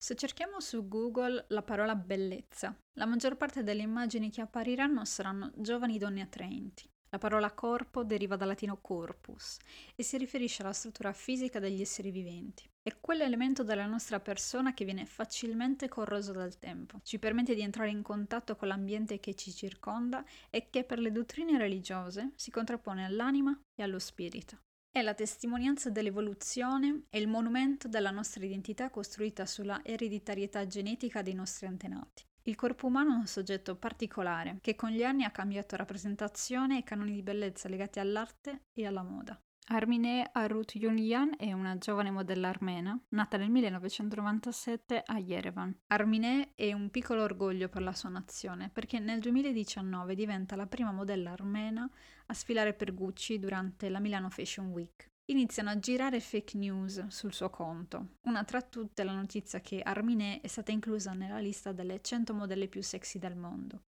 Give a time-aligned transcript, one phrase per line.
[0.00, 5.50] Se cerchiamo su Google la parola bellezza, la maggior parte delle immagini che appariranno saranno
[5.56, 6.88] giovani donne attraenti.
[7.10, 9.56] La parola corpo deriva dal latino corpus
[9.96, 12.70] e si riferisce alla struttura fisica degli esseri viventi.
[12.80, 17.90] È quell'elemento della nostra persona che viene facilmente corroso dal tempo, ci permette di entrare
[17.90, 23.04] in contatto con l'ambiente che ci circonda e che per le dottrine religiose si contrappone
[23.04, 24.58] all'anima e allo spirito.
[24.90, 31.34] È la testimonianza dell'evoluzione e il monumento della nostra identità costruita sulla ereditarietà genetica dei
[31.34, 32.24] nostri antenati.
[32.42, 36.84] Il corpo umano è un soggetto particolare che con gli anni ha cambiato rappresentazione e
[36.84, 39.40] canoni di bellezza legati all'arte e alla moda.
[39.70, 45.80] Armine Arut Yunyan è una giovane modella armena, nata nel 1997 a Yerevan.
[45.88, 50.90] Armine è un piccolo orgoglio per la sua nazione, perché nel 2019 diventa la prima
[50.90, 51.86] modella armena
[52.26, 55.10] a sfilare per Gucci durante la Milano Fashion Week.
[55.26, 58.12] Iniziano a girare fake news sul suo conto.
[58.22, 62.68] Una tra tutte la notizia che Armine è stata inclusa nella lista delle 100 modelle
[62.68, 63.82] più sexy del mondo.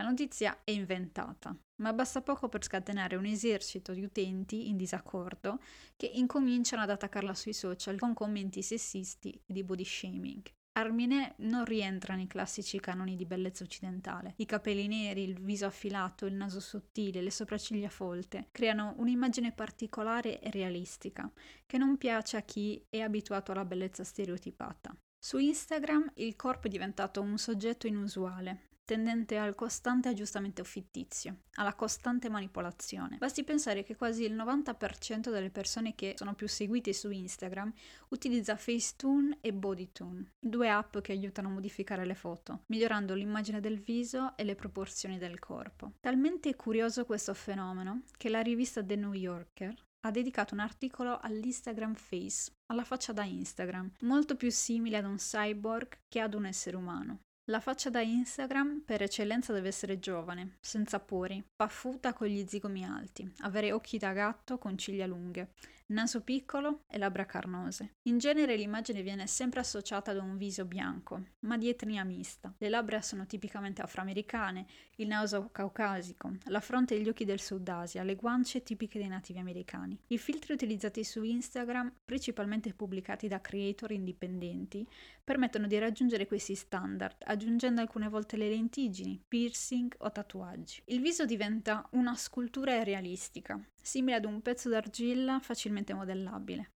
[0.00, 5.60] La notizia è inventata, ma basta poco per scatenare un esercito di utenti in disaccordo
[5.94, 10.40] che incominciano ad attaccarla sui social con commenti sessisti e di body shaming.
[10.78, 14.32] Armine non rientra nei classici canoni di bellezza occidentale.
[14.36, 20.40] I capelli neri, il viso affilato, il naso sottile, le sopracciglia folte creano un'immagine particolare
[20.40, 21.30] e realistica
[21.66, 24.96] che non piace a chi è abituato alla bellezza stereotipata.
[25.22, 31.74] Su Instagram il corpo è diventato un soggetto inusuale, tendente al costante aggiustamento fittizio, alla
[31.74, 33.18] costante manipolazione.
[33.18, 37.72] Basti pensare che quasi il 90% delle persone che sono più seguite su Instagram
[38.08, 43.78] utilizza Facetune e Bodytune, due app che aiutano a modificare le foto, migliorando l'immagine del
[43.78, 45.92] viso e le proporzioni del corpo.
[46.00, 51.94] Talmente curioso questo fenomeno che la rivista The New Yorker ha dedicato un articolo all'Instagram
[51.94, 56.76] Face, alla faccia da Instagram, molto più simile ad un cyborg che ad un essere
[56.76, 57.20] umano.
[57.50, 62.84] La faccia da Instagram per eccellenza deve essere giovane, senza pori, paffuta con gli zigomi
[62.84, 65.50] alti, avere occhi da gatto con ciglia lunghe,
[65.90, 67.94] naso piccolo e labbra carnose.
[68.02, 72.54] In genere l'immagine viene sempre associata ad un viso bianco, ma di etnia mista.
[72.58, 77.68] Le labbra sono tipicamente afroamericane, il naso caucasico, la fronte e gli occhi del Sud
[77.68, 79.98] Asia, le guance tipiche dei nativi americani.
[80.08, 84.86] I filtri utilizzati su Instagram, principalmente pubblicati da creator indipendenti,
[85.22, 90.82] permettono di raggiungere questi standard, aggiungendo alcune volte le lentiggini, piercing o tatuaggi.
[90.86, 96.70] Il viso diventa una scultura realistica, simile ad un pezzo d'argilla facilmente modellabile.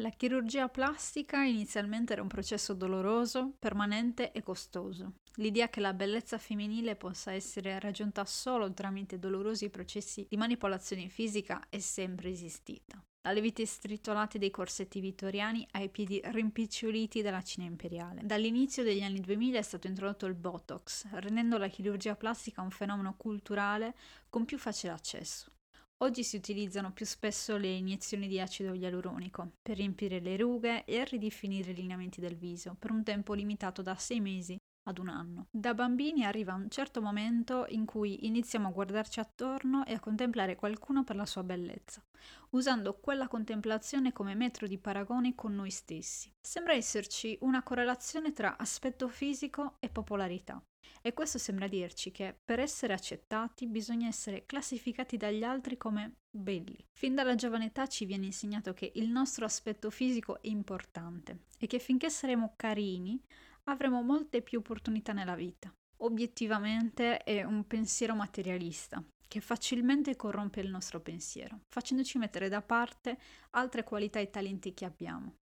[0.00, 5.14] La chirurgia plastica inizialmente era un processo doloroso, permanente e costoso.
[5.34, 11.66] L'idea che la bellezza femminile possa essere raggiunta solo tramite dolorosi processi di manipolazione fisica
[11.68, 13.02] è sempre esistita.
[13.20, 18.22] Dalle vite stritolate dei corsetti vittoriani ai piedi rimpiccioliti della Cina imperiale.
[18.24, 23.14] Dall'inizio degli anni 2000 è stato introdotto il Botox, rendendo la chirurgia plastica un fenomeno
[23.16, 23.94] culturale
[24.30, 25.50] con più facile accesso.
[26.02, 31.04] Oggi si utilizzano più spesso le iniezioni di acido ialuronico per riempire le rughe e
[31.04, 35.48] ridefinire i lineamenti del viso per un tempo limitato da 6 mesi ad un anno.
[35.50, 40.56] Da bambini arriva un certo momento in cui iniziamo a guardarci attorno e a contemplare
[40.56, 42.02] qualcuno per la sua bellezza,
[42.52, 46.32] usando quella contemplazione come metro di paragone con noi stessi.
[46.40, 50.64] Sembra esserci una correlazione tra aspetto fisico e popolarità.
[51.02, 56.76] E questo sembra dirci che per essere accettati bisogna essere classificati dagli altri come belli.
[56.92, 61.66] Fin dalla giovane età ci viene insegnato che il nostro aspetto fisico è importante e
[61.66, 63.20] che finché saremo carini
[63.64, 65.72] avremo molte più opportunità nella vita.
[66.02, 73.16] Obiettivamente è un pensiero materialista che facilmente corrompe il nostro pensiero, facendoci mettere da parte
[73.50, 75.36] altre qualità e talenti che abbiamo.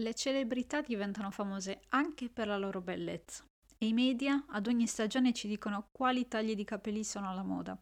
[0.00, 3.44] Le celebrità diventano famose anche per la loro bellezza
[3.82, 7.76] e i media ad ogni stagione ci dicono quali tagli di capelli sono alla moda,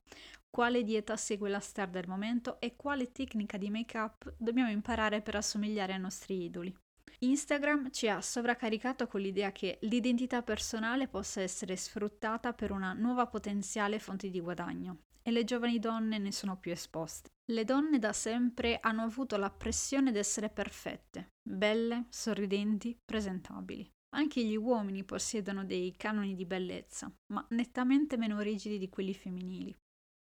[0.48, 5.36] quale dieta segue la star del momento e quale tecnica di make-up dobbiamo imparare per
[5.36, 6.74] assomigliare ai nostri idoli.
[7.18, 13.26] Instagram ci ha sovraccaricato con l'idea che l'identità personale possa essere sfruttata per una nuova
[13.26, 17.28] potenziale fonte di guadagno e le giovani donne ne sono più esposte.
[17.50, 23.86] Le donne da sempre hanno avuto la pressione di essere perfette, belle, sorridenti, presentabili.
[24.14, 29.74] Anche gli uomini possiedono dei canoni di bellezza, ma nettamente meno rigidi di quelli femminili.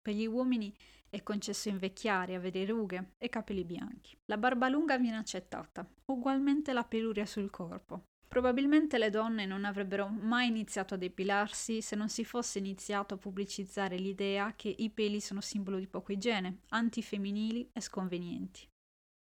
[0.01, 0.75] Per gli uomini
[1.09, 4.17] è concesso invecchiare, avere rughe e capelli bianchi.
[4.27, 8.05] La barba lunga viene accettata, ugualmente la peluria sul corpo.
[8.29, 13.17] Probabilmente le donne non avrebbero mai iniziato a depilarsi se non si fosse iniziato a
[13.19, 18.69] pubblicizzare l'idea che i peli sono simbolo di poco igiene, antifemminili e sconvenienti.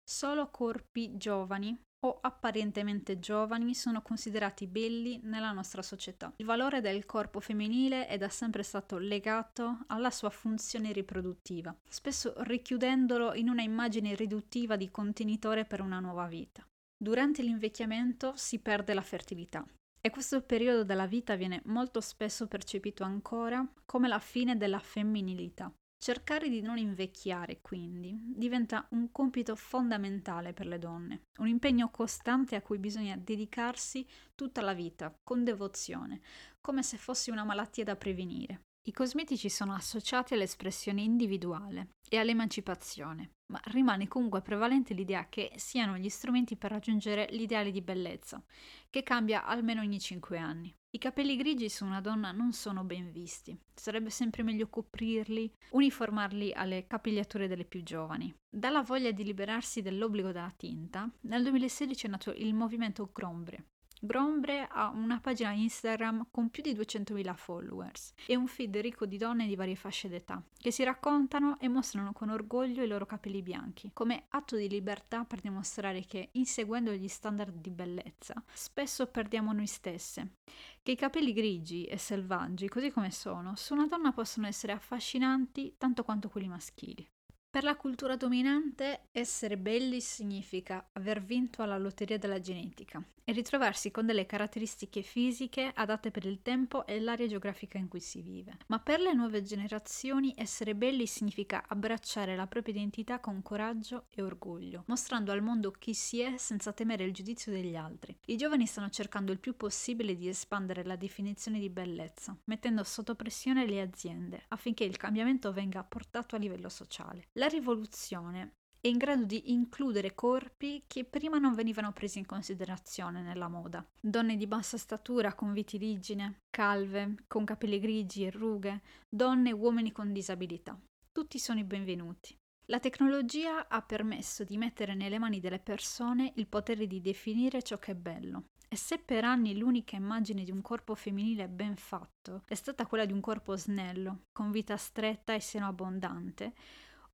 [0.04, 6.34] Solo corpi giovani o apparentemente giovani sono considerati belli nella nostra società.
[6.38, 12.34] Il valore del corpo femminile è da sempre stato legato alla sua funzione riproduttiva, spesso
[12.38, 16.66] richiudendolo in una immagine riduttiva di contenitore per una nuova vita.
[16.96, 19.66] Durante l'invecchiamento si perde la fertilità,
[20.00, 25.74] e questo periodo della vita viene molto spesso percepito ancora come la fine della femminilità.
[26.04, 32.58] Cercare di non invecchiare, quindi, diventa un compito fondamentale per le donne, un impegno costante
[32.58, 34.06] a cui bisogna dedicarsi
[34.36, 36.20] tutta la vita, con devozione,
[36.60, 38.73] come se fosse una malattia da prevenire.
[38.86, 45.98] I cosmetici sono associati all'espressione individuale e all'emancipazione, ma rimane comunque prevalente l'idea che siano
[45.98, 48.44] gli strumenti per raggiungere l'ideale di bellezza,
[48.90, 50.76] che cambia almeno ogni 5 anni.
[50.96, 53.58] I capelli grigi su una donna non sono ben visti.
[53.74, 58.36] Sarebbe sempre meglio coprirli, uniformarli alle capigliature delle più giovani.
[58.54, 63.70] Dalla voglia di liberarsi dell'obbligo della tinta, nel 2016 è nato il movimento Grombre,
[64.06, 69.16] Grombre ha una pagina Instagram con più di 200.000 followers e un feed ricco di
[69.16, 73.42] donne di varie fasce d'età che si raccontano e mostrano con orgoglio i loro capelli
[73.42, 79.54] bianchi, come atto di libertà per dimostrare che, inseguendo gli standard di bellezza, spesso perdiamo
[79.54, 80.34] noi stesse,
[80.82, 85.76] che i capelli grigi e selvaggi, così come sono, su una donna possono essere affascinanti
[85.78, 87.10] tanto quanto quelli maschili.
[87.54, 93.92] Per la cultura dominante, essere belli significa aver vinto alla lotteria della genetica e ritrovarsi
[93.92, 98.58] con delle caratteristiche fisiche adatte per il tempo e l'area geografica in cui si vive.
[98.68, 104.22] Ma per le nuove generazioni essere belli significa abbracciare la propria identità con coraggio e
[104.22, 108.18] orgoglio, mostrando al mondo chi si è senza temere il giudizio degli altri.
[108.26, 113.16] I giovani stanno cercando il più possibile di espandere la definizione di bellezza, mettendo sotto
[113.16, 117.28] pressione le aziende affinché il cambiamento venga portato a livello sociale.
[117.44, 123.22] La rivoluzione è in grado di includere corpi che prima non venivano presi in considerazione
[123.22, 123.86] nella moda.
[124.00, 129.92] Donne di bassa statura con vitiligine, calve, con capelli grigi e rughe, donne e uomini
[129.92, 130.80] con disabilità.
[131.12, 132.34] Tutti sono i benvenuti.
[132.68, 137.78] La tecnologia ha permesso di mettere nelle mani delle persone il potere di definire ciò
[137.78, 138.52] che è bello.
[138.70, 143.04] E se per anni l'unica immagine di un corpo femminile ben fatto è stata quella
[143.04, 146.54] di un corpo snello, con vita stretta e seno abbondante,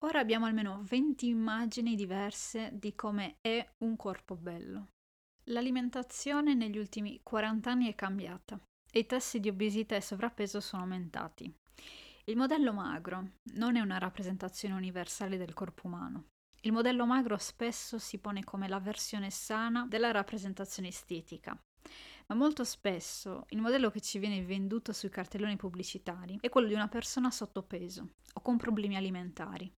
[0.01, 4.91] Ora abbiamo almeno 20 immagini diverse di come è un corpo bello.
[5.49, 8.57] L'alimentazione negli ultimi 40 anni è cambiata
[8.89, 11.53] e i tassi di obesità e sovrappeso sono aumentati.
[12.25, 16.27] Il modello magro non è una rappresentazione universale del corpo umano.
[16.61, 21.61] Il modello magro spesso si pone come la versione sana della rappresentazione estetica,
[22.27, 26.73] ma molto spesso il modello che ci viene venduto sui cartelloni pubblicitari è quello di
[26.73, 29.69] una persona sottopeso o con problemi alimentari.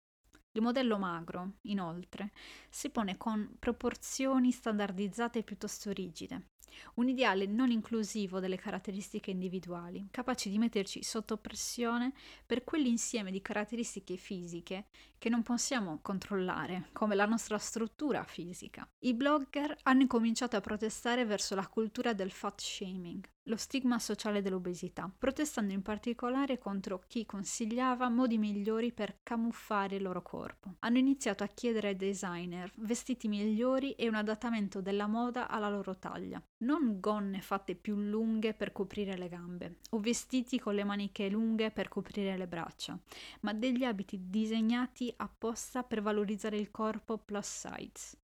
[0.54, 2.32] Il modello magro, inoltre,
[2.68, 6.48] si pone con proporzioni standardizzate piuttosto rigide,
[6.96, 12.12] un ideale non inclusivo delle caratteristiche individuali, capaci di metterci sotto pressione
[12.44, 18.86] per quell'insieme di caratteristiche fisiche che non possiamo controllare, come la nostra struttura fisica.
[19.06, 24.40] I blogger hanno incominciato a protestare verso la cultura del fat shaming, lo stigma sociale
[24.40, 30.76] dell'obesità, protestando in particolare contro chi consigliava modi migliori per camuffare il loro corpo.
[30.80, 35.98] Hanno iniziato a chiedere ai designer vestiti migliori e un adattamento della moda alla loro
[35.98, 36.42] taglia.
[36.58, 41.70] Non gonne fatte più lunghe per coprire le gambe, o vestiti con le maniche lunghe
[41.70, 42.98] per coprire le braccia,
[43.40, 48.21] ma degli abiti disegnati apposta per valorizzare il corpo plus size.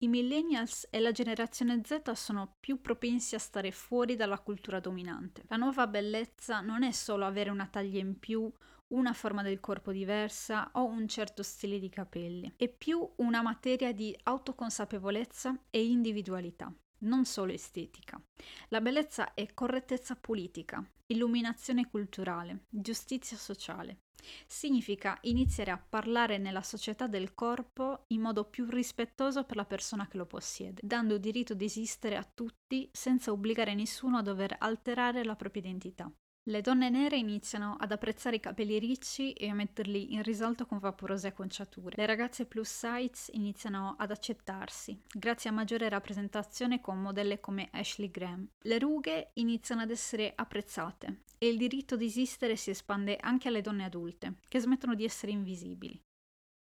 [0.00, 5.42] I millennials e la generazione Z sono più propensi a stare fuori dalla cultura dominante.
[5.48, 8.48] La nuova bellezza non è solo avere una taglia in più,
[8.88, 13.92] una forma del corpo diversa o un certo stile di capelli, è più una materia
[13.92, 18.20] di autoconsapevolezza e individualità non solo estetica.
[18.68, 23.98] La bellezza è correttezza politica, illuminazione culturale, giustizia sociale.
[24.46, 30.06] Significa iniziare a parlare nella società del corpo in modo più rispettoso per la persona
[30.08, 35.24] che lo possiede, dando diritto di esistere a tutti senza obbligare nessuno a dover alterare
[35.24, 36.12] la propria identità.
[36.48, 40.78] Le donne nere iniziano ad apprezzare i capelli ricci e a metterli in risalto con
[40.78, 41.94] vaporose acconciature.
[41.94, 48.10] Le ragazze plus size iniziano ad accettarsi, grazie a maggiore rappresentazione con modelle come Ashley
[48.10, 48.48] Graham.
[48.64, 53.60] Le rughe iniziano ad essere apprezzate e il diritto di esistere si espande anche alle
[53.60, 56.00] donne adulte, che smettono di essere invisibili.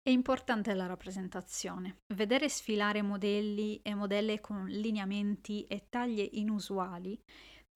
[0.02, 1.98] È importante la rappresentazione.
[2.12, 7.16] Vedere sfilare modelli e modelle con lineamenti e taglie inusuali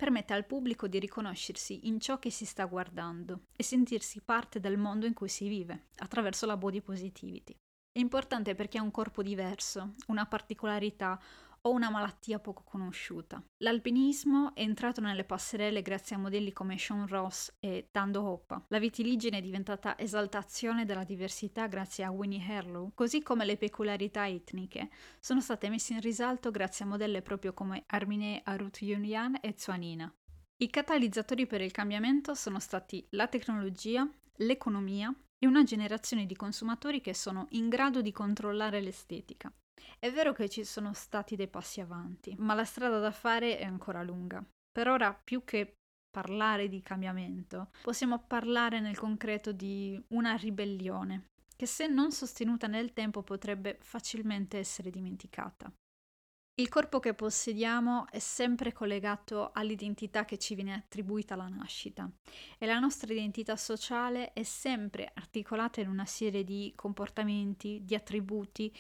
[0.00, 4.78] permette al pubblico di riconoscersi in ciò che si sta guardando e sentirsi parte del
[4.78, 7.54] mondo in cui si vive, attraverso la body positivity.
[7.92, 11.21] È importante perché ha un corpo diverso, una particolarità
[11.62, 13.43] o una malattia poco conosciuta.
[13.59, 18.64] L'alpinismo è entrato nelle passerelle grazie a modelli come Sean Ross e Tando Hoppa.
[18.69, 24.29] La vitiligine è diventata esaltazione della diversità grazie a Winnie Harlow, così come le peculiarità
[24.29, 29.55] etniche sono state messe in risalto grazie a modelli proprio come Armine Arut Yunyan e
[29.57, 30.12] Zwanina.
[30.62, 37.00] I catalizzatori per il cambiamento sono stati la tecnologia, l'economia e una generazione di consumatori
[37.00, 39.50] che sono in grado di controllare l'estetica.
[39.99, 43.65] È vero che ci sono stati dei passi avanti, ma la strada da fare è
[43.65, 44.45] ancora lunga.
[44.71, 45.75] Per ora, più che
[46.11, 52.93] parlare di cambiamento, possiamo parlare nel concreto di una ribellione, che se non sostenuta nel
[52.93, 55.73] tempo potrebbe facilmente essere dimenticata.
[56.61, 62.11] Il corpo che possediamo è sempre collegato all'identità che ci viene attribuita alla nascita
[62.59, 68.71] e la nostra identità sociale è sempre articolata in una serie di comportamenti, di attributi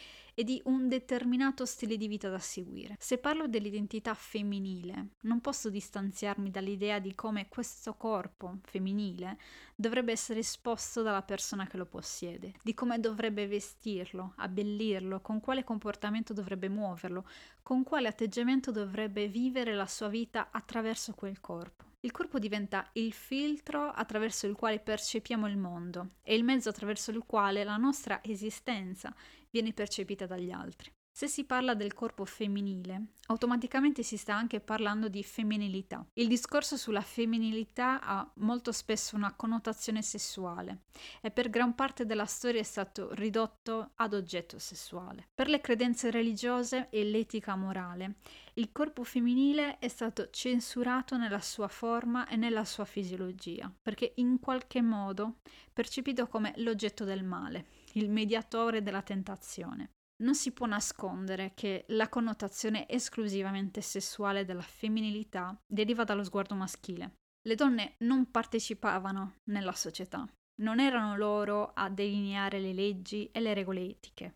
[0.40, 2.96] e di un determinato stile di vita da seguire.
[2.98, 9.38] Se parlo dell'identità femminile, non posso distanziarmi dall'idea di come questo corpo femminile
[9.74, 15.62] dovrebbe essere esposto dalla persona che lo possiede, di come dovrebbe vestirlo, abbellirlo, con quale
[15.62, 17.26] comportamento dovrebbe muoverlo,
[17.62, 21.88] con quale atteggiamento dovrebbe vivere la sua vita attraverso quel corpo.
[22.02, 27.10] Il corpo diventa il filtro attraverso il quale percepiamo il mondo e il mezzo attraverso
[27.10, 29.14] il quale la nostra esistenza
[29.50, 30.92] viene percepita dagli altri.
[31.12, 36.06] Se si parla del corpo femminile, automaticamente si sta anche parlando di femminilità.
[36.14, 40.84] Il discorso sulla femminilità ha molto spesso una connotazione sessuale
[41.20, 45.28] e per gran parte della storia è stato ridotto ad oggetto sessuale.
[45.34, 48.14] Per le credenze religiose e l'etica morale,
[48.54, 54.38] il corpo femminile è stato censurato nella sua forma e nella sua fisiologia, perché in
[54.38, 55.40] qualche modo
[55.72, 59.90] percepito come l'oggetto del male, il mediatore della tentazione.
[60.22, 67.14] Non si può nascondere che la connotazione esclusivamente sessuale della femminilità deriva dallo sguardo maschile.
[67.42, 70.28] Le donne non partecipavano nella società,
[70.60, 74.34] non erano loro a delineare le leggi e le regole etiche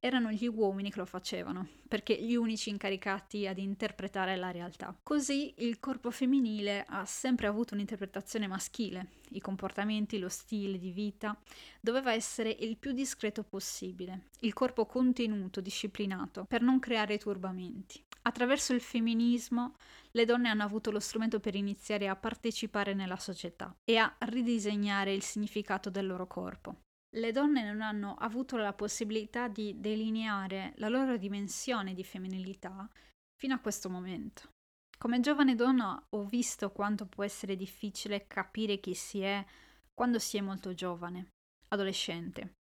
[0.00, 4.96] erano gli uomini che lo facevano, perché gli unici incaricati ad interpretare la realtà.
[5.02, 11.38] Così il corpo femminile ha sempre avuto un'interpretazione maschile, i comportamenti, lo stile di vita
[11.80, 18.02] doveva essere il più discreto possibile, il corpo contenuto, disciplinato, per non creare turbamenti.
[18.22, 19.74] Attraverso il femminismo
[20.12, 25.12] le donne hanno avuto lo strumento per iniziare a partecipare nella società e a ridisegnare
[25.12, 26.80] il significato del loro corpo
[27.16, 32.88] le donne non hanno avuto la possibilità di delineare la loro dimensione di femminilità
[33.36, 34.50] fino a questo momento.
[34.96, 39.44] Come giovane donna ho visto quanto può essere difficile capire chi si è
[39.92, 41.30] quando si è molto giovane,
[41.68, 42.58] adolescente.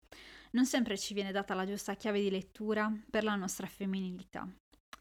[0.52, 4.49] Non sempre ci viene data la giusta chiave di lettura per la nostra femminilità.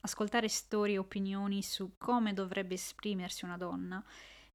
[0.01, 4.03] Ascoltare storie e opinioni su come dovrebbe esprimersi una donna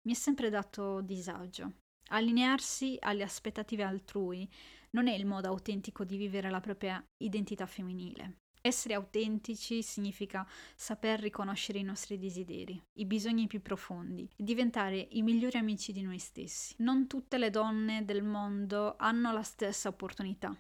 [0.03, 1.82] mi è sempre dato disagio.
[2.15, 4.47] Allinearsi alle aspettative altrui
[4.91, 8.41] non è il modo autentico di vivere la propria identità femminile.
[8.61, 15.23] Essere autentici significa saper riconoscere i nostri desideri, i bisogni più profondi e diventare i
[15.23, 16.75] migliori amici di noi stessi.
[16.79, 20.55] Non tutte le donne del mondo hanno la stessa opportunità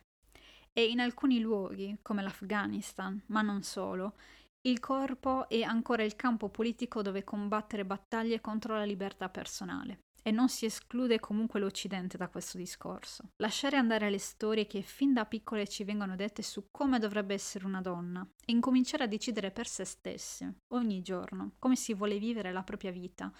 [0.72, 4.14] e in alcuni luoghi, come l'Afghanistan, ma non solo,
[4.62, 10.30] il corpo è ancora il campo politico dove combattere battaglie contro la libertà personale e
[10.30, 13.30] non si esclude comunque l'Occidente da questo discorso.
[13.42, 17.66] Lasciare andare le storie che fin da piccole ci vengono dette su come dovrebbe essere
[17.66, 22.52] una donna e incominciare a decidere per se stesse, ogni giorno, come si vuole vivere
[22.52, 23.32] la propria vita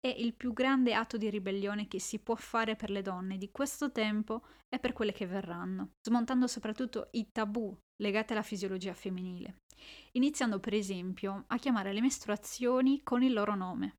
[0.00, 3.50] è il più grande atto di ribellione che si può fare per le donne di
[3.50, 9.56] questo tempo e per quelle che verranno, smontando soprattutto i tabù legati alla fisiologia femminile,
[10.12, 13.97] iniziando per esempio a chiamare le mestruazioni con il loro nome.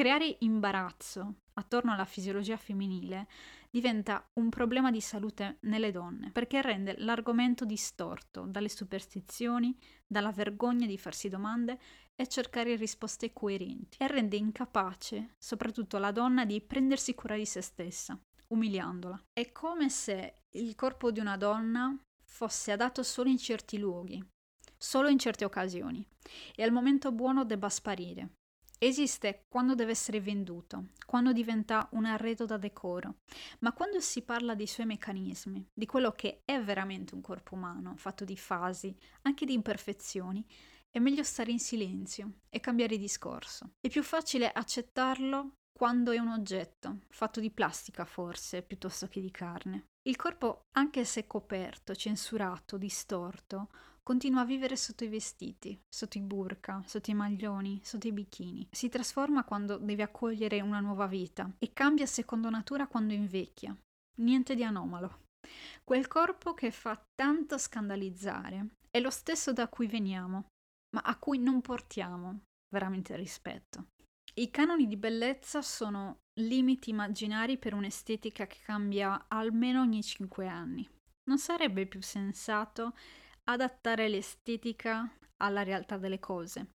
[0.00, 3.28] Creare imbarazzo attorno alla fisiologia femminile
[3.70, 9.76] diventa un problema di salute nelle donne, perché rende l'argomento distorto dalle superstizioni,
[10.06, 11.78] dalla vergogna di farsi domande
[12.16, 17.60] e cercare risposte coerenti e rende incapace soprattutto la donna di prendersi cura di se
[17.60, 19.22] stessa, umiliandola.
[19.34, 24.26] È come se il corpo di una donna fosse adatto solo in certi luoghi,
[24.78, 26.02] solo in certe occasioni,
[26.56, 28.36] e al momento buono debba sparire,
[28.82, 33.16] Esiste quando deve essere venduto, quando diventa un arredo da decoro,
[33.58, 37.94] ma quando si parla dei suoi meccanismi, di quello che è veramente un corpo umano,
[37.96, 40.42] fatto di fasi, anche di imperfezioni,
[40.88, 43.72] è meglio stare in silenzio e cambiare discorso.
[43.78, 49.30] È più facile accettarlo quando è un oggetto, fatto di plastica forse, piuttosto che di
[49.30, 49.88] carne.
[50.08, 53.68] Il corpo, anche se coperto, censurato, distorto,
[54.02, 58.66] continua a vivere sotto i vestiti, sotto i burka, sotto i maglioni, sotto i bikini.
[58.70, 63.76] Si trasforma quando deve accogliere una nuova vita e cambia secondo natura quando invecchia.
[64.18, 65.28] Niente di anomalo.
[65.84, 70.46] Quel corpo che fa tanto scandalizzare è lo stesso da cui veniamo,
[70.94, 73.86] ma a cui non portiamo veramente rispetto.
[74.34, 80.88] I canoni di bellezza sono limiti immaginari per un'estetica che cambia almeno ogni 5 anni.
[81.24, 82.94] Non sarebbe più sensato
[83.52, 86.72] adattare l'estetica alla realtà delle cose?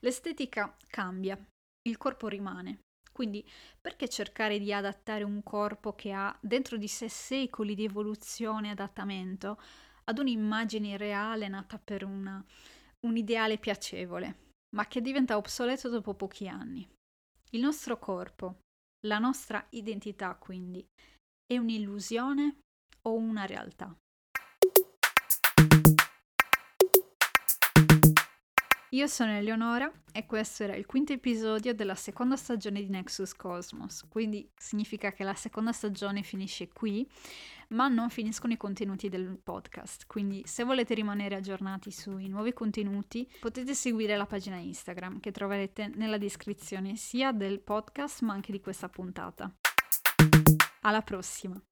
[0.00, 1.38] L'estetica cambia,
[1.82, 2.80] il corpo rimane.
[3.12, 3.48] Quindi
[3.80, 8.70] perché cercare di adattare un corpo che ha dentro di sé secoli di evoluzione e
[8.72, 9.58] adattamento
[10.04, 12.44] ad un'immagine reale nata per una,
[13.06, 16.86] un ideale piacevole, ma che diventa obsoleto dopo pochi anni?
[17.52, 18.58] Il nostro corpo,
[19.06, 20.84] la nostra identità quindi,
[21.46, 22.58] è un'illusione
[23.02, 23.96] o una realtà?
[28.96, 34.06] Io sono Eleonora e questo era il quinto episodio della seconda stagione di Nexus Cosmos,
[34.08, 37.06] quindi significa che la seconda stagione finisce qui,
[37.68, 43.30] ma non finiscono i contenuti del podcast, quindi se volete rimanere aggiornati sui nuovi contenuti
[43.38, 48.62] potete seguire la pagina Instagram che troverete nella descrizione sia del podcast ma anche di
[48.62, 49.54] questa puntata.
[50.80, 51.62] Alla prossima!